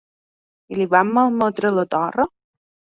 [0.75, 2.31] I li van malmetre la torra?